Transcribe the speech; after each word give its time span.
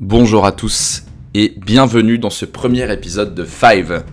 Bonjour 0.00 0.46
à 0.46 0.52
tous 0.52 1.02
et 1.34 1.54
bienvenue 1.56 2.18
dans 2.18 2.30
ce 2.30 2.44
premier 2.44 2.90
épisode 2.92 3.34
de 3.34 3.42
Five. 3.42 4.04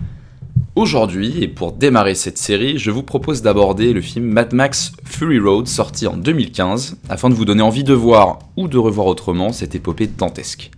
Aujourd'hui, 0.74 1.44
et 1.44 1.46
pour 1.46 1.70
démarrer 1.70 2.16
cette 2.16 2.38
série, 2.38 2.76
je 2.76 2.90
vous 2.90 3.04
propose 3.04 3.40
d'aborder 3.40 3.92
le 3.92 4.00
film 4.00 4.24
Mad 4.24 4.52
Max 4.52 4.90
Fury 5.04 5.38
Road 5.38 5.68
sorti 5.68 6.08
en 6.08 6.16
2015 6.16 6.96
afin 7.08 7.30
de 7.30 7.34
vous 7.34 7.44
donner 7.44 7.62
envie 7.62 7.84
de 7.84 7.94
voir 7.94 8.40
ou 8.56 8.66
de 8.66 8.76
revoir 8.78 9.06
autrement 9.06 9.52
cette 9.52 9.76
épopée 9.76 10.08
dantesque. 10.08 10.72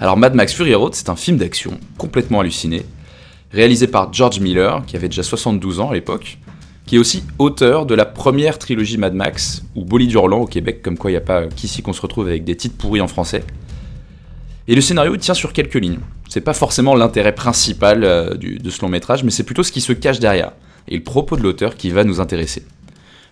Alors 0.00 0.16
Mad 0.16 0.34
Max 0.34 0.54
Fury 0.54 0.74
Road, 0.74 0.94
c'est 0.94 1.10
un 1.10 1.16
film 1.16 1.36
d'action 1.36 1.78
complètement 1.98 2.40
halluciné, 2.40 2.86
réalisé 3.52 3.88
par 3.88 4.10
George 4.10 4.40
Miller, 4.40 4.86
qui 4.86 4.96
avait 4.96 5.08
déjà 5.08 5.22
72 5.22 5.80
ans 5.80 5.90
à 5.90 5.94
l'époque, 5.94 6.38
qui 6.86 6.96
est 6.96 6.98
aussi 6.98 7.24
auteur 7.38 7.84
de 7.84 7.94
la 7.94 8.06
première 8.06 8.58
trilogie 8.58 8.96
Mad 8.96 9.12
Max, 9.12 9.66
ou 9.74 9.84
Bolide 9.84 10.12
Hurlant 10.12 10.40
au 10.40 10.46
Québec, 10.46 10.80
comme 10.80 10.96
quoi 10.96 11.10
il 11.10 11.12
n'y 11.12 11.18
a 11.18 11.20
pas 11.20 11.46
qu'ici 11.46 11.82
qu'on 11.82 11.92
se 11.92 12.00
retrouve 12.00 12.26
avec 12.26 12.44
des 12.44 12.56
titres 12.56 12.78
pourris 12.78 13.02
en 13.02 13.06
français. 13.06 13.44
Et 14.66 14.74
le 14.74 14.80
scénario 14.80 15.16
tient 15.16 15.34
sur 15.34 15.52
quelques 15.52 15.74
lignes. 15.74 15.98
C'est 16.28 16.40
pas 16.40 16.54
forcément 16.54 16.94
l'intérêt 16.94 17.34
principal 17.34 18.02
euh, 18.04 18.34
de 18.34 18.70
ce 18.70 18.80
long 18.80 18.88
métrage, 18.88 19.22
mais 19.22 19.30
c'est 19.30 19.42
plutôt 19.42 19.62
ce 19.62 19.70
qui 19.70 19.80
se 19.80 19.92
cache 19.92 20.20
derrière, 20.20 20.52
et 20.88 20.96
le 20.96 21.02
propos 21.02 21.36
de 21.36 21.42
l'auteur 21.42 21.76
qui 21.76 21.90
va 21.90 22.02
nous 22.02 22.20
intéresser. 22.20 22.64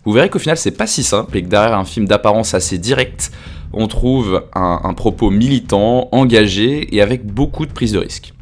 Vous 0.05 0.13
verrez 0.13 0.29
qu'au 0.29 0.39
final 0.39 0.57
c'est 0.57 0.73
pas 0.73 0.87
si 0.87 1.03
simple, 1.03 1.37
et 1.37 1.43
que 1.43 1.49
derrière 1.49 1.79
un 1.79 1.85
film 1.85 2.07
d'apparence 2.07 2.55
assez 2.55 2.77
directe, 2.77 3.33
on 3.73 3.89
trouve 3.89 4.45
un, 4.53 4.93
propos 4.95 5.31
militant, 5.31 6.09
engagé, 6.13 6.95
et 6.95 7.01
avec 7.01 7.25
beaucoup 7.25 7.65
de 7.65 7.73
prise 7.73 7.93
de 7.93 7.99
risque. 7.99 8.35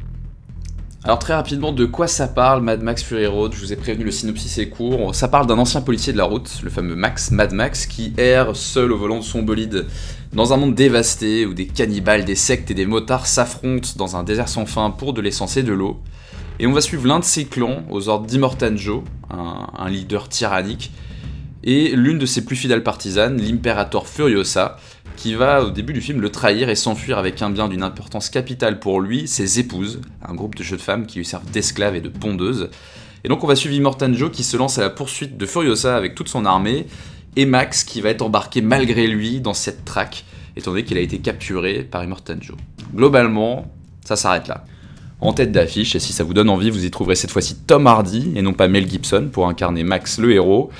Alors 1.03 1.17
très 1.17 1.33
rapidement, 1.33 1.71
de 1.71 1.85
quoi 1.85 2.05
ça 2.05 2.27
parle 2.27 2.61
Mad 2.61 2.83
Max 2.83 3.01
Fury 3.01 3.25
Road? 3.25 3.53
Je 3.55 3.59
vous 3.59 3.73
ai 3.73 3.75
prévenu, 3.75 4.03
le 4.03 4.11
synopsis 4.11 4.59
est 4.59 4.69
court. 4.69 5.15
Ça 5.15 5.27
parle 5.27 5.47
d'un 5.47 5.57
ancien 5.57 5.81
policier 5.81 6.13
de 6.13 6.17
la 6.19 6.25
route, 6.25 6.61
le 6.61 6.69
fameux 6.69 6.95
Max, 6.95 7.31
Mad 7.31 7.53
Max, 7.53 7.87
qui 7.87 8.13
erre 8.17 8.55
seul 8.55 8.91
au 8.91 8.97
volant 8.99 9.17
de 9.17 9.23
son 9.23 9.41
bolide 9.41 9.87
dans 10.31 10.53
un 10.53 10.57
monde 10.57 10.75
dévasté 10.75 11.47
où 11.47 11.55
des 11.55 11.65
cannibales, 11.65 12.23
des 12.23 12.35
sectes 12.35 12.69
et 12.69 12.75
des 12.75 12.85
motards 12.85 13.25
s'affrontent 13.25 13.89
dans 13.95 14.15
un 14.15 14.23
désert 14.23 14.47
sans 14.47 14.67
fin 14.67 14.91
pour 14.91 15.13
de 15.13 15.21
l'essence 15.21 15.57
et 15.57 15.63
de 15.63 15.73
l'eau. 15.73 15.99
Et 16.59 16.67
on 16.67 16.71
va 16.71 16.81
suivre 16.81 17.07
l'un 17.07 17.17
de 17.17 17.25
ses 17.25 17.45
clans 17.45 17.81
aux 17.89 18.07
ordres 18.07 18.27
d'Immortan 18.27 18.77
Joe, 18.77 19.01
un, 19.31 19.89
leader 19.89 20.29
tyrannique, 20.29 20.91
et 21.63 21.95
l'une 21.95 22.17
de 22.17 22.25
ses 22.25 22.43
plus 22.43 22.55
fidèles 22.55 22.83
partisanes, 22.83 23.41
l'impérator 23.41 24.07
Furiosa, 24.07 24.77
qui 25.15 25.35
va 25.35 25.63
au 25.63 25.69
début 25.69 25.93
du 25.93 26.01
film 26.01 26.21
le 26.21 26.29
trahir 26.29 26.69
et 26.69 26.75
s'enfuir 26.75 27.17
avec 27.17 27.41
un 27.41 27.49
bien 27.49 27.67
d'une 27.67 27.83
importance 27.83 28.29
capitale 28.29 28.79
pour 28.79 29.01
lui, 29.01 29.27
ses 29.27 29.59
épouses, 29.59 30.01
un 30.27 30.33
groupe 30.33 30.55
de 30.55 30.63
jeunes 30.63 30.79
femmes 30.79 31.05
qui 31.05 31.19
lui 31.19 31.25
servent 31.25 31.49
d'esclaves 31.51 31.95
et 31.95 32.01
de 32.01 32.09
pondeuses. 32.09 32.69
Et 33.23 33.27
donc 33.27 33.43
on 33.43 33.47
va 33.47 33.55
suivre 33.55 33.75
Immortan 33.75 34.13
Joe 34.13 34.31
qui 34.31 34.43
se 34.43 34.57
lance 34.57 34.77
à 34.79 34.81
la 34.81 34.89
poursuite 34.89 35.37
de 35.37 35.45
Furiosa 35.45 35.95
avec 35.95 36.15
toute 36.15 36.29
son 36.29 36.45
armée, 36.45 36.87
et 37.35 37.45
Max 37.45 37.83
qui 37.83 38.01
va 38.01 38.09
être 38.09 38.23
embarqué 38.23 38.61
malgré 38.61 39.07
lui 39.07 39.39
dans 39.39 39.53
cette 39.53 39.85
traque, 39.85 40.25
étant 40.55 40.71
donné 40.71 40.83
qu'il 40.83 40.97
a 40.97 41.01
été 41.01 41.19
capturé 41.19 41.83
par 41.83 42.03
Immortan 42.03 42.37
Joe. 42.41 42.57
Globalement, 42.95 43.71
ça 44.03 44.15
s'arrête 44.15 44.47
là. 44.47 44.65
En 45.21 45.33
tête 45.33 45.51
d'affiche, 45.51 45.95
et 45.95 45.99
si 45.99 46.13
ça 46.13 46.23
vous 46.23 46.33
donne 46.33 46.49
envie, 46.49 46.71
vous 46.71 46.83
y 46.83 46.89
trouverez 46.89 47.15
cette 47.15 47.29
fois-ci 47.29 47.55
Tom 47.67 47.85
Hardy 47.85 48.31
et 48.35 48.41
non 48.41 48.53
pas 48.53 48.67
Mel 48.67 48.89
Gibson 48.89 49.29
pour 49.31 49.47
incarner 49.47 49.83
Max 49.83 50.17
le 50.17 50.33
héros, 50.33 50.71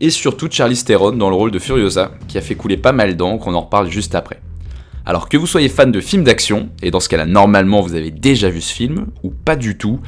et 0.00 0.08
surtout 0.08 0.48
Charlie 0.50 0.82
Theron 0.82 1.12
dans 1.12 1.28
le 1.28 1.36
rôle 1.36 1.50
de 1.50 1.58
Furiosa, 1.58 2.12
qui 2.26 2.38
a 2.38 2.40
fait 2.40 2.54
couler 2.54 2.78
pas 2.78 2.92
mal 2.92 3.14
d'encre, 3.14 3.46
on 3.48 3.54
en 3.54 3.60
reparle 3.60 3.90
juste 3.90 4.14
après. 4.14 4.40
Alors 5.04 5.28
que 5.28 5.36
vous 5.36 5.46
soyez 5.46 5.68
fan 5.68 5.92
de 5.92 6.00
films 6.00 6.24
d'action, 6.24 6.70
et 6.82 6.90
dans 6.90 7.00
ce 7.00 7.10
cas-là 7.10 7.26
normalement 7.26 7.82
vous 7.82 7.94
avez 7.94 8.10
déjà 8.10 8.48
vu 8.48 8.62
ce 8.62 8.72
film, 8.72 9.08
ou 9.22 9.28
pas 9.28 9.56
du 9.56 9.76
tout, 9.76 10.00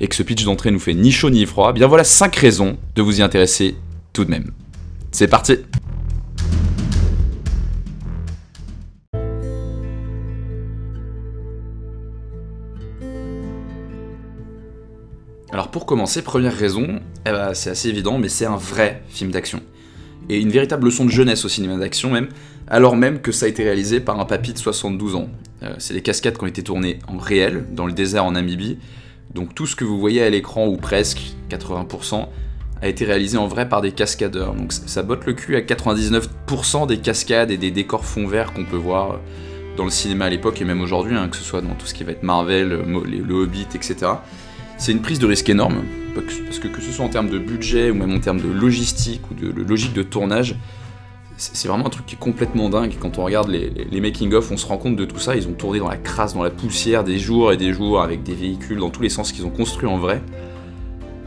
et 0.00 0.08
que 0.08 0.14
ce 0.14 0.22
pitch 0.22 0.44
d'entrée 0.44 0.70
nous 0.70 0.80
fait 0.80 0.94
ni 0.94 1.12
chaud 1.12 1.28
ni 1.28 1.44
froid, 1.44 1.74
bien 1.74 1.86
voilà 1.86 2.04
5 2.04 2.34
raisons 2.34 2.78
de 2.94 3.02
vous 3.02 3.20
y 3.20 3.22
intéresser 3.22 3.76
tout 4.14 4.24
de 4.24 4.30
même. 4.30 4.52
C'est 5.12 5.28
parti 5.28 5.56
Alors 15.54 15.68
pour 15.68 15.86
commencer, 15.86 16.20
première 16.22 16.52
raison, 16.52 16.98
eh 17.24 17.30
ben, 17.30 17.54
c'est 17.54 17.70
assez 17.70 17.88
évident, 17.88 18.18
mais 18.18 18.28
c'est 18.28 18.44
un 18.44 18.56
vrai 18.56 19.04
film 19.08 19.30
d'action. 19.30 19.60
Et 20.28 20.40
une 20.40 20.48
véritable 20.48 20.86
leçon 20.86 21.04
de 21.04 21.12
jeunesse 21.12 21.44
au 21.44 21.48
cinéma 21.48 21.76
d'action 21.76 22.10
même, 22.10 22.26
alors 22.66 22.96
même 22.96 23.20
que 23.20 23.30
ça 23.30 23.46
a 23.46 23.48
été 23.48 23.62
réalisé 23.62 24.00
par 24.00 24.18
un 24.18 24.24
papy 24.24 24.52
de 24.52 24.58
72 24.58 25.14
ans. 25.14 25.28
Euh, 25.62 25.72
c'est 25.78 25.94
des 25.94 26.02
cascades 26.02 26.36
qui 26.36 26.42
ont 26.42 26.48
été 26.48 26.64
tournées 26.64 26.98
en 27.06 27.18
réel, 27.18 27.66
dans 27.70 27.86
le 27.86 27.92
désert 27.92 28.24
en 28.24 28.32
Namibie, 28.32 28.78
donc 29.32 29.54
tout 29.54 29.68
ce 29.68 29.76
que 29.76 29.84
vous 29.84 29.96
voyez 29.96 30.24
à 30.24 30.28
l'écran, 30.28 30.66
ou 30.66 30.76
presque, 30.76 31.20
80%, 31.50 32.26
a 32.82 32.88
été 32.88 33.04
réalisé 33.04 33.38
en 33.38 33.46
vrai 33.46 33.68
par 33.68 33.80
des 33.80 33.92
cascadeurs. 33.92 34.54
Donc 34.54 34.72
ça 34.72 35.04
botte 35.04 35.24
le 35.24 35.34
cul 35.34 35.54
à 35.54 35.60
99% 35.60 36.88
des 36.88 36.98
cascades 36.98 37.52
et 37.52 37.58
des 37.58 37.70
décors 37.70 38.04
fond 38.04 38.26
vert 38.26 38.52
qu'on 38.54 38.64
peut 38.64 38.74
voir 38.74 39.20
dans 39.76 39.84
le 39.84 39.90
cinéma 39.90 40.24
à 40.24 40.30
l'époque 40.30 40.60
et 40.60 40.64
même 40.64 40.80
aujourd'hui, 40.80 41.14
hein, 41.14 41.28
que 41.28 41.36
ce 41.36 41.44
soit 41.44 41.60
dans 41.60 41.74
tout 41.76 41.86
ce 41.86 41.94
qui 41.94 42.02
va 42.02 42.10
être 42.10 42.24
Marvel, 42.24 42.70
le 42.70 43.34
Hobbit, 43.34 43.68
etc. 43.76 44.14
C'est 44.84 44.92
une 44.92 45.00
prise 45.00 45.18
de 45.18 45.26
risque 45.26 45.48
énorme, 45.48 45.82
parce 46.14 46.58
que 46.58 46.68
que 46.68 46.82
ce 46.82 46.92
soit 46.92 47.06
en 47.06 47.08
termes 47.08 47.30
de 47.30 47.38
budget 47.38 47.90
ou 47.90 47.94
même 47.94 48.12
en 48.12 48.20
termes 48.20 48.42
de 48.42 48.50
logistique 48.52 49.22
ou 49.30 49.34
de, 49.34 49.62
logique 49.62 49.94
de 49.94 50.02
tournage, 50.02 50.56
c'est 51.38 51.68
vraiment 51.68 51.86
un 51.86 51.88
truc 51.88 52.04
qui 52.04 52.16
est 52.16 52.18
complètement 52.18 52.68
dingue. 52.68 52.92
Quand 53.00 53.16
on 53.16 53.24
regarde 53.24 53.48
les, 53.48 54.00
making-of, 54.02 54.50
on 54.50 54.58
se 54.58 54.66
rend 54.66 54.76
compte 54.76 54.96
de 54.96 55.06
tout 55.06 55.18
ça. 55.18 55.36
Ils 55.36 55.48
ont 55.48 55.54
tourné 55.54 55.78
dans 55.78 55.88
la 55.88 55.96
crasse, 55.96 56.34
dans 56.34 56.42
la 56.42 56.50
poussière 56.50 57.02
des 57.02 57.18
jours 57.18 57.50
et 57.50 57.56
des 57.56 57.72
jours 57.72 58.02
avec 58.02 58.24
des 58.24 58.34
véhicules 58.34 58.76
dans 58.76 58.90
tous 58.90 59.00
les 59.00 59.08
sens 59.08 59.32
qu'ils 59.32 59.46
ont 59.46 59.50
construits 59.50 59.88
en 59.88 59.96
vrai. 59.96 60.20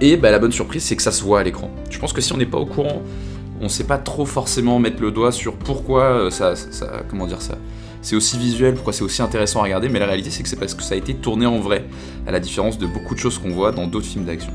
Et 0.02 0.18
bah, 0.18 0.30
la 0.30 0.38
bonne 0.38 0.52
surprise, 0.52 0.84
c'est 0.84 0.96
que 0.96 1.02
ça 1.02 1.12
se 1.12 1.24
voit 1.24 1.40
à 1.40 1.44
l'écran. 1.44 1.72
Je 1.90 1.98
pense 1.98 2.14
que 2.14 2.22
si 2.22 2.32
on 2.34 2.38
n'est 2.38 2.46
pas 2.46 2.60
au 2.60 2.68
courant, 2.68 3.02
on 3.60 3.70
sait 3.70 3.86
pas 3.86 3.98
trop 3.98 4.28
forcément 4.28 4.78
mettre 4.78 5.02
le 5.02 5.10
doigt 5.10 5.32
sur 5.32 5.56
pourquoi 5.56 6.04
euh, 6.04 6.30
ça, 6.30 6.56
ça 6.56 7.02
comment 7.10 7.26
dire 7.26 7.42
ça, 7.42 7.58
c'est 8.08 8.16
aussi 8.16 8.38
visuel, 8.38 8.74
pourquoi 8.74 8.94
c'est 8.94 9.04
aussi 9.04 9.22
intéressant 9.22 9.60
à 9.60 9.64
regarder, 9.64 9.90
mais 9.90 10.00
la 10.00 10.06
réalité 10.06 10.30
c'est 10.30 10.42
que 10.42 10.48
c'est 10.48 10.56
parce 10.56 10.74
que 10.74 10.82
ça 10.82 10.94
a 10.94 10.98
été 10.98 11.14
tourné 11.14 11.46
en 11.46 11.60
vrai, 11.60 11.84
à 12.26 12.32
la 12.32 12.40
différence 12.40 12.78
de 12.78 12.88
beaucoup 12.88 13.14
de 13.14 13.20
choses 13.20 13.38
qu'on 13.38 13.50
voit 13.50 13.74
dans 13.74 13.86
d'autres 13.86 14.06
films 14.06 14.24
d'action. 14.24 14.54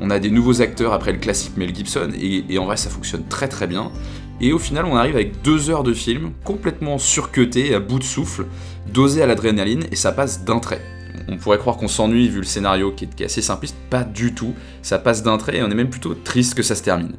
On 0.00 0.08
a 0.08 0.18
des 0.18 0.30
nouveaux 0.30 0.62
acteurs 0.62 0.94
après 0.94 1.12
le 1.12 1.18
classique 1.18 1.58
Mel 1.58 1.74
Gibson, 1.74 2.10
et, 2.18 2.58
en 2.58 2.64
vrai 2.64 2.78
ça 2.78 2.88
fonctionne 2.88 3.24
très 3.28 3.48
très 3.48 3.66
bien. 3.66 3.92
Et 4.40 4.54
au 4.54 4.58
final, 4.58 4.86
on 4.86 4.96
arrive 4.96 5.14
avec 5.14 5.42
deux 5.42 5.68
heures 5.68 5.82
de 5.82 5.92
film 5.92 6.32
complètement 6.42 6.96
surcuté, 6.96 7.74
à 7.74 7.80
bout 7.80 7.98
de 7.98 8.04
souffle, 8.04 8.46
dosé 8.90 9.20
à 9.20 9.26
l'adrénaline, 9.26 9.84
et 9.92 9.96
ça 9.96 10.10
passe 10.10 10.42
d'un 10.44 10.58
trait. 10.58 10.80
On 11.28 11.36
pourrait 11.36 11.58
croire 11.58 11.76
qu'on 11.76 11.86
s'ennuie 11.86 12.28
vu 12.28 12.38
le 12.38 12.46
scénario 12.46 12.92
qui 12.92 13.04
est, 13.04 13.14
qui 13.14 13.24
est 13.24 13.26
assez 13.26 13.42
simpliste, 13.42 13.76
pas 13.90 14.04
du 14.04 14.32
tout. 14.32 14.54
Ça 14.80 14.98
passe 14.98 15.22
d'un 15.22 15.36
trait 15.36 15.58
et 15.58 15.62
on 15.62 15.70
est 15.70 15.74
même 15.74 15.90
plutôt 15.90 16.14
triste 16.14 16.54
que 16.54 16.62
ça 16.62 16.74
se 16.74 16.82
termine. 16.82 17.12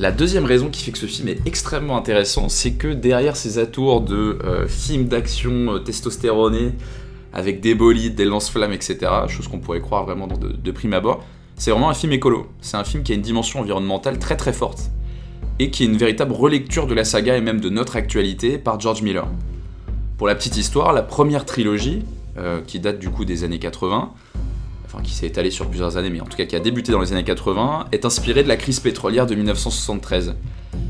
La 0.00 0.12
deuxième 0.12 0.46
raison 0.46 0.70
qui 0.70 0.82
fait 0.82 0.92
que 0.92 0.98
ce 0.98 1.04
film 1.04 1.28
est 1.28 1.46
extrêmement 1.46 1.98
intéressant, 1.98 2.48
c'est 2.48 2.72
que 2.72 2.88
derrière 2.88 3.36
ces 3.36 3.58
atours 3.58 4.00
de 4.00 4.38
euh, 4.42 4.66
films 4.66 5.08
d'action 5.08 5.74
euh, 5.74 5.78
testostéronés, 5.78 6.72
avec 7.34 7.60
des 7.60 7.74
bolides, 7.74 8.14
des 8.14 8.24
lance-flammes, 8.24 8.72
etc., 8.72 8.96
chose 9.28 9.46
qu'on 9.46 9.58
pourrait 9.58 9.82
croire 9.82 10.06
vraiment 10.06 10.26
de, 10.26 10.70
prime 10.70 10.94
abord, 10.94 11.22
c'est 11.56 11.70
vraiment 11.70 11.90
un 11.90 11.94
film 11.94 12.14
écolo. 12.14 12.46
C'est 12.62 12.78
un 12.78 12.84
film 12.84 13.02
qui 13.02 13.12
a 13.12 13.14
une 13.14 13.20
dimension 13.20 13.60
environnementale 13.60 14.18
très 14.18 14.38
très 14.38 14.54
forte, 14.54 14.90
et 15.58 15.70
qui 15.70 15.82
est 15.82 15.86
une 15.86 15.98
véritable 15.98 16.32
relecture 16.32 16.86
de 16.86 16.94
la 16.94 17.04
saga 17.04 17.36
et 17.36 17.42
même 17.42 17.60
de 17.60 17.68
notre 17.68 17.96
actualité 17.96 18.56
par 18.56 18.80
George 18.80 19.02
Miller. 19.02 19.28
Pour 20.16 20.28
la 20.28 20.34
petite 20.34 20.56
histoire, 20.56 20.94
la 20.94 21.02
première 21.02 21.44
trilogie, 21.44 22.06
euh, 22.38 22.62
qui 22.66 22.80
date 22.80 23.00
du 23.00 23.10
coup 23.10 23.26
des 23.26 23.44
années 23.44 23.58
80, 23.58 24.14
enfin 24.92 25.02
qui 25.02 25.12
s'est 25.12 25.26
étalé 25.26 25.50
sur 25.50 25.68
plusieurs 25.68 25.96
années, 25.96 26.10
mais 26.10 26.20
en 26.20 26.26
tout 26.26 26.36
cas 26.36 26.46
qui 26.46 26.56
a 26.56 26.60
débuté 26.60 26.92
dans 26.92 27.00
les 27.00 27.12
années 27.12 27.24
80, 27.24 27.86
est 27.92 28.04
inspiré 28.04 28.42
de 28.42 28.48
la 28.48 28.56
crise 28.56 28.80
pétrolière 28.80 29.26
de 29.26 29.34
1973. 29.34 30.34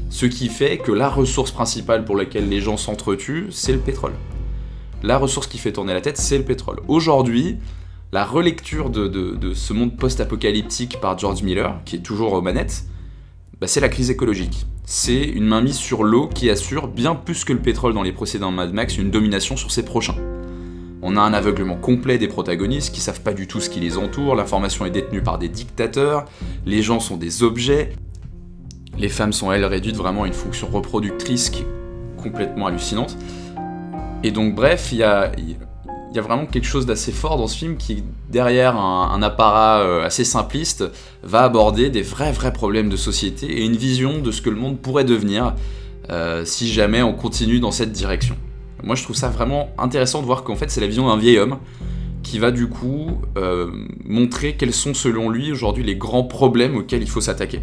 Ce 0.08 0.26
qui 0.26 0.48
fait 0.48 0.78
que 0.78 0.92
la 0.92 1.08
ressource 1.08 1.50
principale 1.50 2.04
pour 2.04 2.16
laquelle 2.16 2.48
les 2.48 2.60
gens 2.60 2.76
s'entretuent, 2.76 3.48
c'est 3.50 3.72
le 3.72 3.78
pétrole. 3.78 4.12
La 5.02 5.18
ressource 5.18 5.46
qui 5.46 5.58
fait 5.58 5.72
tourner 5.72 5.94
la 5.94 6.00
tête, 6.00 6.16
c'est 6.16 6.38
le 6.38 6.44
pétrole. 6.44 6.80
Aujourd'hui, 6.88 7.58
la 8.12 8.24
relecture 8.24 8.90
de, 8.90 9.52
ce 9.54 9.72
monde 9.72 9.96
post-apocalyptique 9.96 11.00
par 11.00 11.18
George 11.18 11.42
Miller, 11.42 11.78
qui 11.84 11.96
est 11.96 12.00
toujours 12.00 12.32
aux 12.32 12.42
manettes, 12.42 12.84
bah, 13.60 13.66
c'est 13.66 13.80
la 13.80 13.88
crise 13.88 14.10
écologique. 14.10 14.66
C'est 14.84 15.22
une 15.22 15.46
mainmise 15.46 15.76
sur 15.76 16.02
l'eau 16.02 16.26
qui 16.26 16.50
assure, 16.50 16.88
bien 16.88 17.14
plus 17.14 17.44
que 17.44 17.52
le 17.52 17.60
pétrole 17.60 17.94
dans 17.94 18.02
les 18.02 18.12
précédents 18.12 18.50
Mad 18.50 18.72
Max, 18.72 18.98
une 18.98 19.10
domination 19.10 19.56
sur 19.56 19.70
ses 19.70 19.84
prochains. 19.84 20.16
On 21.02 21.16
a 21.16 21.20
un 21.20 21.32
aveuglement 21.32 21.76
complet 21.76 22.18
des 22.18 22.28
protagonistes 22.28 22.94
qui 22.94 23.00
savent 23.00 23.22
pas 23.22 23.32
du 23.32 23.46
tout 23.46 23.60
ce 23.60 23.70
qui 23.70 23.80
les 23.80 23.96
entoure, 23.96 24.34
l'information 24.34 24.84
est 24.84 24.90
détenue 24.90 25.22
par 25.22 25.38
des 25.38 25.48
dictateurs, 25.48 26.26
les 26.66 26.82
gens 26.82 27.00
sont 27.00 27.16
des 27.16 27.42
objets, 27.42 27.94
les 28.98 29.08
femmes 29.08 29.32
sont 29.32 29.50
elles 29.50 29.64
réduites 29.64 29.96
vraiment 29.96 30.24
à 30.24 30.26
une 30.26 30.34
fonction 30.34 30.68
reproductrice 30.68 31.48
qui 31.48 31.62
est 31.62 31.66
complètement 32.22 32.66
hallucinante. 32.66 33.16
Et 34.22 34.30
donc 34.30 34.54
bref, 34.54 34.90
il 34.92 34.98
y 34.98 35.02
a, 35.02 35.32
vraiment 36.16 36.44
quelque 36.44 36.66
chose 36.66 36.84
d'assez 36.84 37.12
fort 37.12 37.38
dans 37.38 37.46
ce 37.46 37.56
film 37.56 37.78
qui, 37.78 38.04
derrière 38.28 38.76
un, 38.76 39.22
apparat 39.22 39.80
euh, 39.80 40.04
assez 40.04 40.24
simpliste, 40.24 40.84
va 41.22 41.44
aborder 41.44 41.88
des 41.88 42.02
vrais 42.02 42.32
vrais 42.32 42.52
problèmes 42.52 42.90
de 42.90 42.96
société 42.96 43.46
et 43.46 43.64
une 43.64 43.76
vision 43.76 44.18
de 44.18 44.30
ce 44.30 44.42
que 44.42 44.50
le 44.50 44.56
monde 44.56 44.78
pourrait 44.78 45.04
devenir 45.04 45.54
euh, 46.10 46.44
si 46.44 46.70
jamais 46.70 47.00
on 47.02 47.14
continue 47.14 47.60
dans 47.60 47.70
cette 47.70 47.92
direction. 47.92 48.36
Moi, 48.82 48.96
je 48.96 49.02
trouve 49.02 49.16
ça 49.16 49.28
vraiment 49.28 49.70
intéressant 49.78 50.20
de 50.20 50.26
voir 50.26 50.42
qu'en 50.42 50.56
fait, 50.56 50.70
c'est 50.70 50.80
la 50.80 50.86
vision 50.86 51.08
d'un 51.08 51.16
vieil 51.16 51.38
homme 51.38 51.58
qui 52.22 52.38
va 52.38 52.50
du 52.50 52.68
coup 52.68 53.20
euh, 53.36 53.70
montrer 54.04 54.56
quels 54.56 54.72
sont 54.72 54.94
selon 54.94 55.30
lui 55.30 55.52
aujourd'hui 55.52 55.84
les 55.84 55.96
grands 55.96 56.24
problèmes 56.24 56.76
auxquels 56.76 57.02
il 57.02 57.08
faut 57.08 57.20
s'attaquer. 57.20 57.60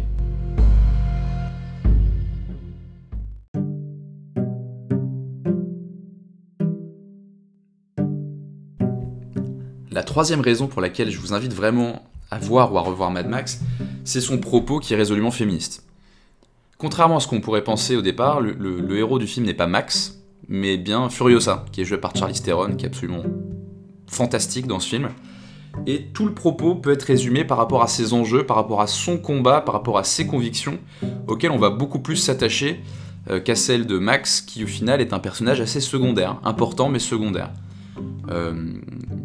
La 9.90 10.04
troisième 10.04 10.40
raison 10.40 10.68
pour 10.68 10.80
laquelle 10.80 11.10
je 11.10 11.18
vous 11.18 11.32
invite 11.32 11.52
vraiment 11.52 12.02
à 12.30 12.38
voir 12.38 12.72
ou 12.72 12.78
à 12.78 12.82
revoir 12.82 13.10
Mad 13.10 13.28
Max, 13.28 13.60
c'est 14.04 14.20
son 14.20 14.38
propos 14.38 14.78
qui 14.78 14.94
est 14.94 14.96
résolument 14.96 15.30
féministe. 15.30 15.84
Contrairement 16.76 17.16
à 17.16 17.20
ce 17.20 17.26
qu'on 17.26 17.40
pourrait 17.40 17.64
penser 17.64 17.96
au 17.96 18.02
départ, 18.02 18.40
le, 18.40 18.96
héros 18.96 19.18
du 19.18 19.26
film 19.26 19.46
n'est 19.46 19.54
pas 19.54 19.66
Max, 19.66 20.17
mais 20.48 20.76
bien 20.76 21.08
Furiosa, 21.08 21.64
qui 21.72 21.82
est 21.82 21.84
joué 21.84 21.98
par 21.98 22.16
Charlie 22.16 22.40
Theron, 22.40 22.74
qui 22.76 22.84
est 22.84 22.88
absolument 22.88 23.22
fantastique 24.06 24.66
dans 24.66 24.80
ce 24.80 24.88
film. 24.88 25.08
Et 25.86 26.06
tout 26.12 26.26
le 26.26 26.34
propos 26.34 26.74
peut 26.74 26.92
être 26.92 27.02
résumé 27.02 27.44
par 27.44 27.58
rapport 27.58 27.82
à 27.82 27.86
ses 27.86 28.12
enjeux, 28.12 28.44
par 28.44 28.56
rapport 28.56 28.80
à 28.80 28.86
son 28.86 29.18
combat, 29.18 29.60
par 29.60 29.74
rapport 29.74 29.98
à 29.98 30.04
ses 30.04 30.26
convictions, 30.26 30.78
auxquelles 31.28 31.50
on 31.50 31.58
va 31.58 31.70
beaucoup 31.70 32.00
plus 32.00 32.16
s'attacher 32.16 32.80
euh, 33.30 33.40
qu'à 33.40 33.54
celle 33.54 33.86
de 33.86 33.98
Max, 33.98 34.40
qui 34.40 34.64
au 34.64 34.66
final 34.66 35.00
est 35.00 35.12
un 35.12 35.18
personnage 35.18 35.60
assez 35.60 35.80
secondaire, 35.80 36.40
important 36.44 36.88
mais 36.88 36.98
secondaire. 36.98 37.50
Euh, 38.30 38.72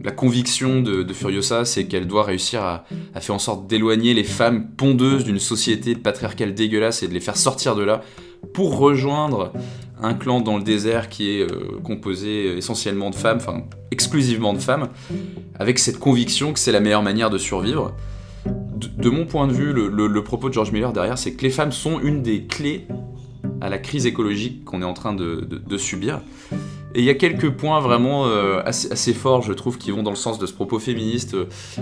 la 0.04 0.12
conviction 0.12 0.82
de, 0.82 1.12
Furiosa, 1.14 1.66
c'est 1.66 1.86
qu'elle 1.86 2.08
doit 2.08 2.24
réussir 2.24 2.62
à, 2.62 2.86
faire 3.20 3.36
en 3.36 3.40
sorte 3.40 3.68
d'éloigner 3.68 4.14
les 4.14 4.24
femmes 4.24 4.68
pondeuses 4.76 5.24
d'une 5.24 5.40
société 5.40 5.96
patriarcale 5.96 6.54
dégueulasse 6.54 7.04
et 7.04 7.08
de 7.08 7.14
les 7.14 7.20
faire 7.20 7.38
sortir 7.38 7.76
de 7.76 7.84
là 7.84 8.02
pour 8.54 8.78
rejoindre 8.78 9.54
un 10.04 10.14
clan 10.14 10.42
dans 10.42 10.58
le 10.58 10.64
désert 10.64 11.10
qui 11.10 11.32
est 11.32 11.42
euh, 11.42 11.80
composé 11.84 12.58
essentiellement 12.58 13.10
de 13.10 13.16
femmes, 13.16 13.38
enfin 13.38 13.64
exclusivement 13.92 14.54
de 14.54 14.60
femmes, 14.60 14.90
avec 15.58 15.80
cette 15.80 15.98
conviction 15.98 16.54
que 16.54 16.60
c'est 16.60 16.72
la 16.72 16.80
meilleure 16.80 17.04
manière 17.04 17.30
de 17.30 17.38
survivre. 17.38 17.94
De, 18.46 19.10
mon 19.10 19.26
point 19.26 19.48
de 19.48 19.54
vue, 19.54 19.72
le, 19.72 20.24
propos 20.24 20.50
de 20.50 20.54
George 20.54 20.72
Miller 20.72 20.92
derrière, 20.92 21.18
c'est 21.18 21.34
que 21.34 21.42
les 21.42 21.50
femmes 21.50 21.72
sont 21.72 22.02
une 22.02 22.22
des 22.22 22.44
clés 22.44 22.86
à 23.62 23.70
la 23.70 23.78
crise 23.78 24.06
écologique 24.06 24.66
qu'on 24.66 24.82
est 24.82 24.86
en 24.86 24.94
train 24.94 25.14
de 25.14 25.78
subir. 25.78 26.22
Et 26.96 27.00
il 27.00 27.06
y 27.06 27.10
a 27.10 27.16
quelques 27.16 27.50
points 27.50 27.80
vraiment 27.80 28.28
euh, 28.28 28.62
assez, 28.66 29.14
forts, 29.14 29.42
je 29.42 29.54
trouve, 29.54 29.78
qui 29.78 29.92
vont 29.92 30.04
dans 30.04 30.12
le 30.12 30.16
sens 30.16 30.38
de 30.38 30.46
ce 30.46 30.54
propos 30.54 30.78
féministe. 30.78 31.36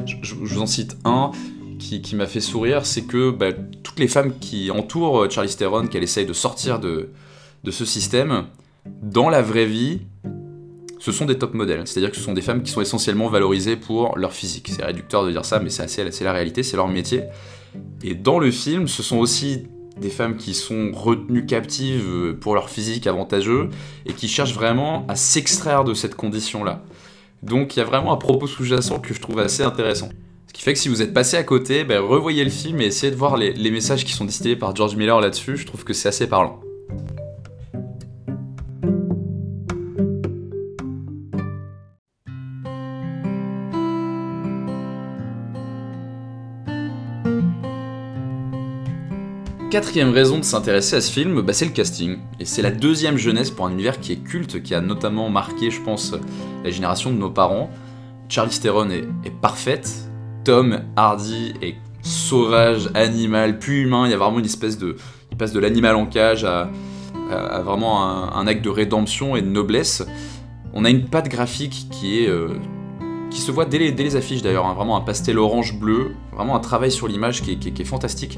Je, 0.05 0.35
vous 0.35 0.61
en 0.61 0.65
cite 0.65 0.97
un 1.03 1.31
qui, 1.79 2.15
m'a 2.15 2.27
fait 2.27 2.39
sourire, 2.39 2.85
c'est 2.85 3.01
que 3.01 3.31
bah, 3.31 3.51
toutes 3.83 3.99
les 3.99 4.07
femmes 4.07 4.37
qui 4.39 4.71
entourent 4.71 5.23
euh, 5.23 5.29
Charlie 5.29 5.53
Theron, 5.53 5.87
qu'elle 5.87 6.03
essaye 6.03 6.25
de 6.25 6.33
sortir 6.33 6.79
de, 6.79 7.09
de 7.63 7.71
ce 7.71 7.85
système, 7.85 8.45
dans 8.85 9.29
la 9.29 9.41
vraie 9.41 9.65
vie, 9.65 10.01
ce 10.99 11.11
sont 11.11 11.25
des 11.25 11.37
top 11.37 11.53
modèles. 11.53 11.81
C'est-à-dire 11.85 12.11
que 12.11 12.17
ce 12.17 12.23
sont 12.23 12.33
des 12.33 12.41
femmes 12.41 12.61
qui 12.61 12.71
sont 12.71 12.81
essentiellement 12.81 13.27
valorisées 13.27 13.75
pour 13.75 14.17
leur 14.17 14.33
physique. 14.33 14.69
C'est 14.69 14.83
réducteur 14.83 15.25
de 15.25 15.31
dire 15.31 15.45
ça, 15.45 15.59
mais 15.59 15.69
c'est 15.69 16.23
la 16.23 16.33
réalité, 16.33 16.63
c'est 16.63 16.77
leur 16.77 16.87
métier. 16.87 17.23
Et 18.03 18.15
dans 18.15 18.39
le 18.39 18.51
film, 18.51 18.87
ce 18.87 19.01
sont 19.01 19.17
aussi 19.17 19.67
des 19.99 20.09
femmes 20.09 20.37
qui 20.37 20.53
sont 20.53 20.91
retenues 20.93 21.45
captives 21.45 22.35
pour 22.39 22.55
leur 22.55 22.69
physique 22.69 23.07
avantageux 23.07 23.69
et 24.05 24.13
qui 24.13 24.27
cherchent 24.27 24.53
vraiment 24.53 25.05
à 25.07 25.15
s'extraire 25.15 25.83
de 25.83 25.93
cette 25.93 26.15
condition-là. 26.15 26.83
Donc 27.43 27.75
il 27.75 27.79
y 27.79 27.81
a 27.81 27.85
vraiment 27.85 28.13
un 28.13 28.17
propos 28.17 28.47
sous-jacent 28.47 28.99
que 28.99 29.13
je 29.13 29.19
trouve 29.19 29.39
assez 29.39 29.63
intéressant. 29.63 30.09
Ce 30.47 30.53
qui 30.53 30.61
fait 30.61 30.73
que 30.73 30.79
si 30.79 30.89
vous 30.89 31.01
êtes 31.01 31.13
passé 31.13 31.37
à 31.37 31.43
côté, 31.43 31.83
ben, 31.83 31.99
revoyez 31.99 32.43
le 32.43 32.49
film 32.49 32.81
et 32.81 32.85
essayez 32.85 33.11
de 33.11 33.17
voir 33.17 33.37
les, 33.37 33.53
les 33.53 33.71
messages 33.71 34.05
qui 34.05 34.11
sont 34.11 34.25
distillés 34.25 34.55
par 34.55 34.75
George 34.75 34.95
Miller 34.95 35.19
là-dessus, 35.19 35.57
je 35.57 35.65
trouve 35.65 35.83
que 35.83 35.93
c'est 35.93 36.09
assez 36.09 36.27
parlant. 36.27 36.61
Quatrième 49.71 50.09
raison 50.09 50.37
de 50.37 50.43
s'intéresser 50.43 50.97
à 50.97 51.01
ce 51.01 51.09
film, 51.09 51.39
bah, 51.43 51.53
c'est 51.53 51.63
le 51.63 51.71
casting. 51.71 52.17
Et 52.41 52.45
c'est 52.45 52.61
la 52.61 52.71
deuxième 52.71 53.17
jeunesse 53.17 53.51
pour 53.51 53.65
un 53.65 53.71
univers 53.71 54.01
qui 54.01 54.11
est 54.11 54.17
culte, 54.17 54.61
qui 54.61 54.75
a 54.75 54.81
notamment 54.81 55.29
marqué, 55.29 55.71
je 55.71 55.79
pense, 55.81 56.13
la 56.65 56.69
génération 56.69 57.09
de 57.09 57.15
nos 57.15 57.29
parents. 57.29 57.69
Charlie 58.27 58.59
Theron 58.59 58.89
est, 58.89 59.05
parfaite, 59.39 59.89
Tom 60.43 60.81
Hardy 60.97 61.53
est 61.61 61.75
sauvage, 62.01 62.89
animal, 62.95 63.59
plus 63.59 63.83
humain, 63.83 64.07
il 64.07 64.11
y 64.11 64.13
a 64.13 64.17
vraiment 64.17 64.39
une 64.39 64.45
espèce 64.45 64.77
de... 64.77 64.97
Il 65.31 65.37
passe 65.37 65.53
de 65.53 65.59
l'animal 65.61 65.95
en 65.95 66.05
cage 66.05 66.43
à, 66.43 66.69
vraiment 67.63 68.03
un, 68.35 68.47
acte 68.47 68.65
de 68.65 68.69
rédemption 68.69 69.37
et 69.37 69.41
de 69.41 69.47
noblesse. 69.47 70.05
On 70.73 70.83
a 70.83 70.89
une 70.89 71.05
patte 71.05 71.29
graphique 71.29 71.87
qui 71.89 72.19
est... 72.19 72.27
Euh, 72.27 72.49
qui 73.29 73.39
se 73.39 73.49
voit 73.53 73.63
dès 73.63 73.77
les, 73.77 74.15
affiches 74.17 74.41
d'ailleurs, 74.41 74.65
hein. 74.65 74.73
vraiment 74.73 74.97
un 74.97 75.01
pastel 75.01 75.39
orange-bleu, 75.39 76.11
vraiment 76.33 76.57
un 76.57 76.59
travail 76.59 76.91
sur 76.91 77.07
l'image 77.07 77.41
qui, 77.41 77.53
est 77.53 77.85
fantastique. 77.85 78.37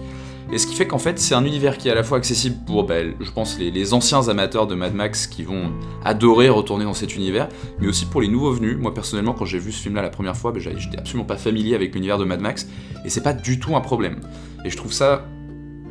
Et 0.54 0.60
ce 0.60 0.68
qui 0.68 0.76
fait 0.76 0.86
qu'en 0.86 1.00
fait 1.00 1.18
c'est 1.18 1.34
un 1.34 1.46
univers 1.46 1.80
qui 1.80 1.88
est 1.88 1.92
à 1.92 1.96
la 1.96 2.04
fois 2.04 2.20
accessible 2.20 2.58
pour, 2.68 2.84
bah, 2.84 3.02
je 3.20 3.32
pense, 3.32 3.58
les, 3.58 3.94
anciens 3.96 4.30
amateurs 4.30 4.68
de 4.68 4.76
Mad 4.76 4.94
Max 4.94 5.26
qui 5.26 5.42
vont 5.42 5.72
adorer 6.06 6.48
retourner 6.48 6.86
dans 6.86 6.94
cet 6.94 7.16
univers, 7.16 7.50
mais 7.80 7.88
aussi 7.88 8.06
pour 8.06 8.22
les 8.22 8.28
nouveaux 8.28 8.52
venus. 8.52 8.78
Moi 8.78 8.94
personnellement 8.94 9.34
quand 9.34 9.46
j'ai 9.46 9.58
vu 9.58 9.72
ce 9.72 9.82
film-là 9.82 10.04
la 10.04 10.12
première 10.12 10.38
fois, 10.38 10.52
bah, 10.52 10.60
j'étais 10.60 11.00
absolument 11.00 11.26
pas 11.26 11.38
familier 11.38 11.74
avec 11.74 11.96
l'univers 11.96 12.20
de 12.20 12.26
Mad 12.26 12.40
Max, 12.40 12.68
et 13.04 13.10
c'est 13.10 13.24
pas 13.24 13.34
du 13.34 13.60
tout 13.60 13.76
un 13.76 13.82
problème. 13.82 14.20
Et 14.64 14.70
je 14.70 14.78
trouve 14.78 14.94
ça 14.94 15.26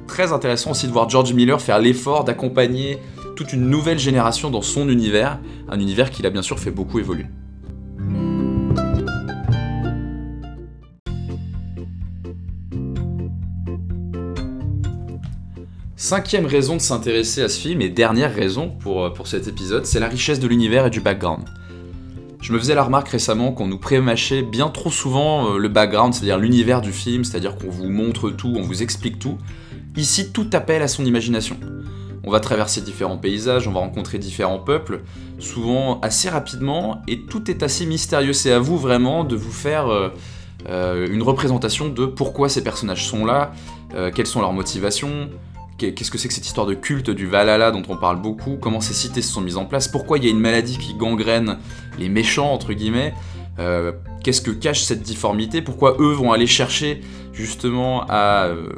très 0.06 0.32
intéressant 0.32 0.70
aussi 0.70 0.86
de 0.86 0.92
voir 0.92 1.08
George 1.08 1.32
Miller 1.32 1.60
faire 1.60 1.80
l'effort 1.80 2.22
d'accompagner 2.22 2.98
toute 3.34 3.52
une 3.52 3.68
nouvelle 3.68 3.98
génération 3.98 4.48
dans 4.48 4.62
son 4.62 4.88
univers, 4.88 5.40
un 5.68 5.80
univers 5.80 6.08
qu'il 6.12 6.24
a 6.24 6.30
bien 6.30 6.42
sûr 6.42 6.60
fait 6.60 6.70
beaucoup 6.70 7.00
évoluer. 7.00 7.26
Cinquième 16.02 16.46
raison 16.46 16.74
de 16.74 16.80
s'intéresser 16.80 17.42
à 17.42 17.48
ce 17.48 17.60
film, 17.60 17.80
et 17.80 17.88
dernière 17.88 18.34
raison 18.34 18.70
pour, 18.70 19.04
euh, 19.04 19.10
pour 19.10 19.28
cet 19.28 19.46
épisode, 19.46 19.86
c'est 19.86 20.00
la 20.00 20.08
richesse 20.08 20.40
de 20.40 20.48
l'univers 20.48 20.86
et 20.86 20.90
du 20.90 21.00
background. 21.00 21.44
Je 22.40 22.52
me 22.52 22.58
faisais 22.58 22.74
la 22.74 22.82
remarque 22.82 23.10
récemment 23.10 23.52
qu'on 23.52 23.68
nous 23.68 23.78
prémâchait 23.78 24.42
bien 24.42 24.68
trop 24.68 24.90
souvent 24.90 25.52
euh, 25.52 25.58
le 25.58 25.68
background, 25.68 26.12
c'est-à-dire 26.12 26.38
l'univers 26.38 26.80
du 26.80 26.90
film, 26.90 27.22
c'est-à-dire 27.22 27.54
qu'on 27.54 27.70
vous 27.70 27.88
montre 27.88 28.30
tout, 28.30 28.52
on 28.56 28.62
vous 28.62 28.82
explique 28.82 29.20
tout. 29.20 29.38
Ici, 29.96 30.32
tout 30.32 30.50
appelle 30.54 30.82
à 30.82 30.88
son 30.88 31.04
imagination. 31.04 31.56
On 32.24 32.32
va 32.32 32.40
traverser 32.40 32.80
différents 32.80 33.18
paysages, 33.18 33.68
on 33.68 33.72
va 33.72 33.78
rencontrer 33.78 34.18
différents 34.18 34.58
peuples, 34.58 35.02
souvent 35.38 36.00
assez 36.00 36.28
rapidement, 36.28 37.00
et 37.06 37.20
tout 37.26 37.48
est 37.48 37.62
assez 37.62 37.86
mystérieux. 37.86 38.32
C'est 38.32 38.50
à 38.50 38.58
vous 38.58 38.76
vraiment 38.76 39.22
de 39.22 39.36
vous 39.36 39.52
faire 39.52 39.86
euh, 39.86 41.06
une 41.06 41.22
représentation 41.22 41.88
de 41.88 42.06
pourquoi 42.06 42.48
ces 42.48 42.64
personnages 42.64 43.06
sont 43.06 43.24
là, 43.24 43.52
quelles 44.14 44.26
sont 44.26 44.40
leurs 44.40 44.54
motivations, 44.54 45.28
qu'est-ce 45.90 46.10
que 46.10 46.18
c'est 46.18 46.28
que 46.28 46.34
cette 46.34 46.46
histoire 46.46 46.66
de 46.66 46.74
culte 46.74 47.10
du 47.10 47.26
Valhalla 47.26 47.70
dont 47.70 47.82
on 47.88 47.96
parle 47.96 48.20
beaucoup, 48.20 48.56
comment 48.60 48.80
ces 48.80 48.94
cités 48.94 49.22
se 49.22 49.32
sont 49.32 49.40
mises 49.40 49.56
en 49.56 49.64
place, 49.64 49.88
pourquoi 49.88 50.18
il 50.18 50.24
y 50.24 50.28
a 50.28 50.30
une 50.30 50.40
maladie 50.40 50.78
qui 50.78 50.94
gangrène 50.94 51.58
les 51.98 52.08
méchants, 52.08 52.52
entre 52.52 52.72
guillemets, 52.72 53.12
euh, 53.58 53.92
qu'est-ce 54.22 54.40
que 54.40 54.50
cache 54.50 54.82
cette 54.82 55.02
difformité, 55.02 55.60
pourquoi 55.60 55.96
eux 55.98 56.12
vont 56.12 56.32
aller 56.32 56.46
chercher 56.46 57.00
justement 57.32 58.04
à, 58.08 58.44
euh, 58.46 58.68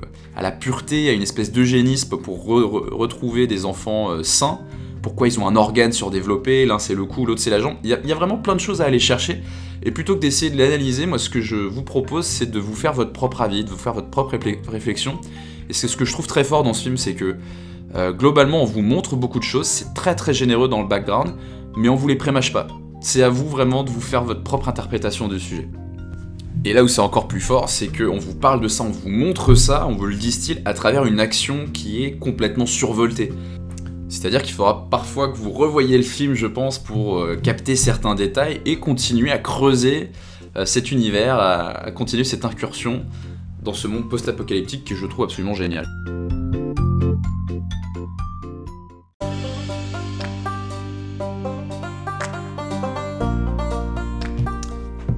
la 0.41 0.51
pureté, 0.51 1.09
à 1.09 1.13
une 1.13 1.23
espèce 1.23 1.53
d'eugénisme 1.53 2.17
pour 2.17 2.45
retrouver 2.45 3.47
des 3.47 3.65
enfants 3.65 4.11
euh, 4.11 4.23
sains, 4.23 4.61
pourquoi 5.05 5.29
ils 5.29 5.39
ont 5.39 5.47
un 5.47 5.55
organe 5.55 5.93
surdéveloppé, 5.93 6.65
l'un 6.65 6.79
c'est 6.79 6.95
le 6.95 7.05
cou, 7.05 7.27
l'autre 7.27 7.43
c'est 7.43 7.51
la 7.51 7.61
jambe, 7.61 7.75
il 7.85 7.91
y, 7.91 8.13
a 8.13 8.15
vraiment 8.15 8.39
plein 8.39 8.55
de 8.55 8.61
choses 8.61 8.81
à 8.81 8.87
aller 8.87 8.99
chercher, 8.99 9.43
et 9.83 9.91
plutôt 9.91 10.15
que 10.15 10.21
d'essayer 10.21 10.51
de 10.51 10.57
l'analyser, 10.57 11.05
moi 11.05 11.19
ce 11.19 11.29
que 11.29 11.43
je 11.43 11.57
vous 11.57 11.83
propose 11.83 12.25
c'est 12.25 12.51
de 12.51 12.59
vous 12.59 12.75
faire 12.75 12.95
votre 12.95 13.13
propre 13.13 13.43
avis, 13.43 13.65
de 13.65 13.69
vous 13.69 13.77
faire 13.77 13.93
votre 13.93 14.09
propre 14.09 14.39
réflexion, 14.67 15.21
et 15.69 15.75
c'est 15.75 15.89
ce 15.89 15.99
que 15.99 16.07
je 16.07 16.13
trouve 16.13 16.27
très 16.27 16.43
fort 16.43 16.63
dans 16.63 16.73
ce 16.73 16.85
film, 16.85 16.97
c'est 16.97 17.13
que 17.13 17.37
euh, 17.95 18.13
globalement 18.13 18.63
on 18.63 18.65
vous 18.65 18.81
montre 18.81 19.15
beaucoup 19.15 19.39
de 19.39 19.45
choses, 19.45 19.67
c'est 19.67 19.93
très 19.93 20.15
très 20.15 20.33
généreux 20.33 20.69
dans 20.69 20.81
le 20.81 20.89
background, 20.89 21.35
mais 21.77 21.91
on 21.91 21.97
vous 21.97 22.09
les 22.09 22.17
prémâche 22.17 22.51
pas. 22.51 22.67
C'est 23.03 23.23
à 23.23 23.29
vous 23.29 23.47
vraiment 23.47 23.85
de 23.85 23.91
vous 23.91 24.01
faire 24.01 24.25
votre 24.25 24.43
propre 24.43 24.71
interprétation 24.71 25.29
du 25.29 25.39
sujet. 25.39 25.69
Et 26.65 26.73
là 26.73 26.83
où 26.83 26.89
c'est 26.89 27.03
encore 27.03 27.29
plus 27.29 27.43
fort, 27.43 27.69
c'est 27.69 27.89
qu'on 27.89 28.19
vous 28.19 28.35
parle 28.35 28.63
de 28.63 28.69
ça, 28.69 28.85
on 28.85 28.91
vous 28.91 29.11
montre 29.11 29.55
ça, 29.55 29.87
on 29.87 29.97
vous 29.97 30.07
le 30.07 30.15
distille 30.15 30.63
à 30.65 30.73
travers 30.73 31.05
une 31.05 31.21
action 31.21 31.67
qui 31.71 32.05
est 32.05 32.13
complètement 32.13 32.65
survoltée. 32.65 33.33
C'est-à-dire 34.15 34.43
qu'il 34.43 34.55
faudra 34.55 34.87
parfois 34.91 35.27
que 35.29 35.37
vous 35.37 35.51
revoyiez 35.51 35.97
le 35.97 36.05
film, 36.05 36.35
je 36.35 36.47
pense, 36.47 36.79
pour 36.79 37.19
euh, 37.19 37.35
capter 37.35 37.75
certains 37.75 38.15
détails 38.15 38.61
et 38.65 38.77
continuer 38.77 39.33
à 39.33 39.39
creuser 39.39 40.11
euh, 40.57 40.65
cet 40.65 40.93
univers, 40.93 41.37
à 41.41 41.91
continuer 41.91 42.23
cette 42.23 42.45
incursion 42.45 43.05
dans 43.61 43.73
ce 43.73 43.89
monde 43.89 44.09
post-apocalyptique 44.09 44.85
que 44.85 44.95
je 44.95 45.05
trouve 45.07 45.25
absolument 45.25 45.55
génial. 45.55 45.85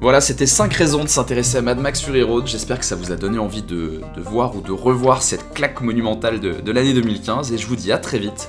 Voilà, 0.01 0.23
c'était 0.23 0.47
5 0.47 0.73
raisons 0.73 1.05
de 1.05 1.09
s'intéresser 1.09 1.59
à 1.59 1.63
Mad 1.63 1.79
Max 1.79 2.01
Fury 2.01 2.23
Road. 2.23 2.47
J'espère 2.47 2.79
que 2.79 2.85
ça 2.87 2.97
vous 2.97 3.13
a 3.13 3.17
donné 3.17 3.39
envie 3.39 3.63
de, 3.63 4.01
voir 4.17 4.57
ou 4.57 4.63
de 4.63 4.73
revoir 4.73 5.23
cette 5.23 5.53
claque 5.53 5.83
monumentale 5.83 6.41
de 6.41 6.73
l'année 6.73 6.95
2015. 6.95 7.53
Et 7.53 7.59
je 7.59 7.67
vous 7.67 7.77
dis 7.77 7.93
à 7.93 7.99
très 7.99 8.19
vite 8.19 8.49